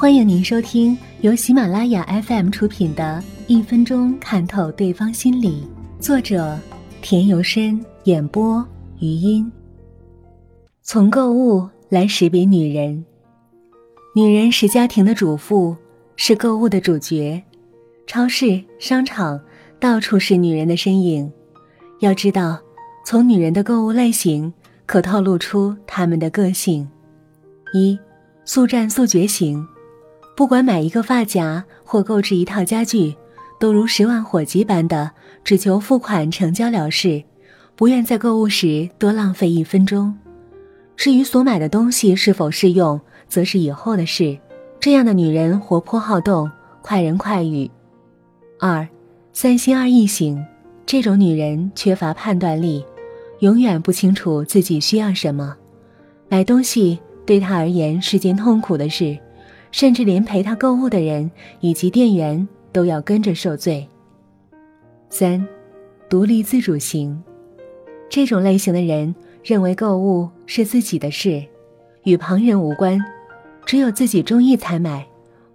[0.00, 5.68] 欢迎您收听由喜马拉雅 FM 出品的《一分钟看透对方心理》，
[6.02, 6.58] 作者
[7.02, 8.66] 田由深，演播
[8.98, 9.52] 余音。
[10.80, 13.04] 从购物来识别女人，
[14.16, 15.76] 女人是家庭的主妇，
[16.16, 17.42] 是购物的主角。
[18.06, 19.38] 超市、商场
[19.78, 21.30] 到处是女人的身影。
[21.98, 22.58] 要知道，
[23.04, 24.50] 从女人的购物类型
[24.86, 26.88] 可透露出她们的个性：
[27.74, 27.98] 一、
[28.46, 29.62] 速战速决型。
[30.40, 33.14] 不管买一个发夹或购置一套家具，
[33.58, 35.10] 都如十万火急般的
[35.44, 37.22] 只求付款成交了事，
[37.76, 40.16] 不愿在购物时多浪费一分钟。
[40.96, 42.98] 至于所买的东西是否适用，
[43.28, 44.38] 则是以后的事。
[44.80, 46.50] 这样的女人活泼好动，
[46.80, 47.70] 快人快语。
[48.58, 48.88] 二，
[49.34, 50.42] 三心二意型，
[50.86, 52.82] 这种女人缺乏判断力，
[53.40, 55.54] 永远不清楚自己需要什么。
[56.30, 59.18] 买东西对她而言是件痛苦的事。
[59.70, 63.86] 甚至连陪他购物的人以及店员都要跟着受罪。
[65.08, 65.46] 三，
[66.08, 67.22] 独立自主型，
[68.08, 71.44] 这种类型的人认为购物是自己的事，
[72.04, 73.00] 与旁人无关，
[73.64, 75.06] 只有自己中意才买，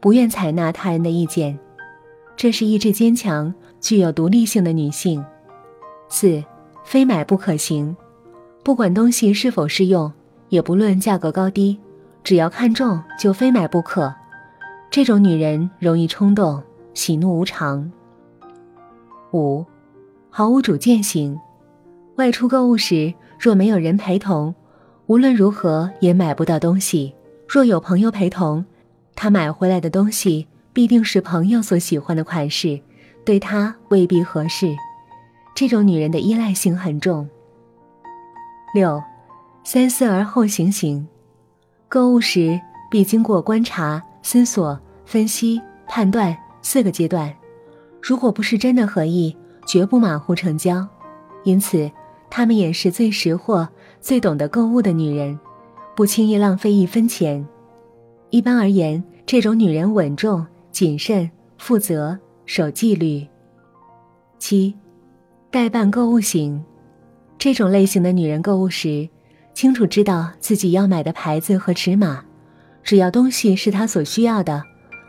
[0.00, 1.58] 不愿采纳他人的意见。
[2.36, 5.24] 这是意志坚强、具有独立性的女性。
[6.08, 6.42] 四，
[6.84, 7.96] 非买不可型，
[8.64, 10.12] 不管东西是否适用，
[10.48, 11.78] 也不论价格高低。
[12.24, 14.12] 只要看中就非买不可，
[14.90, 16.62] 这种女人容易冲动，
[16.94, 17.92] 喜怒无常。
[19.32, 19.62] 五，
[20.30, 21.38] 毫无主见型，
[22.16, 24.54] 外出购物时若没有人陪同，
[25.04, 27.12] 无论如何也买不到东西；
[27.46, 28.64] 若有朋友陪同，
[29.14, 32.80] 她买回来的东西必定是朋友所喜欢的款式，
[33.22, 34.74] 对她未必合适。
[35.54, 37.28] 这种女人的依赖性很重。
[38.74, 39.02] 六，
[39.62, 41.06] 三思而后行型。
[41.94, 47.32] 购物时必经过观察、思索、分析、判断四个阶段，
[48.02, 50.84] 如果不是真的合意，绝不马虎成交。
[51.44, 51.88] 因此，
[52.28, 53.68] 她们也是最识货、
[54.00, 55.38] 最懂得购物的女人，
[55.94, 57.46] 不轻易浪费一分钱。
[58.30, 63.24] 一般而言，这种女人稳重、谨慎、负责、守纪律。
[64.40, 64.74] 七，
[65.48, 66.60] 代办购物型，
[67.38, 69.08] 这种类型的女人购物时。
[69.54, 72.24] 清楚知道自己要买的牌子和尺码，
[72.82, 74.62] 只要东西是他所需要的，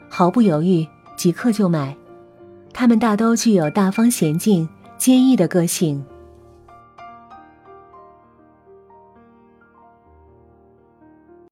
[0.08, 1.98] 毫不犹豫即刻就买。
[2.72, 6.06] 他们大都具有大方娴静、坚毅的个性，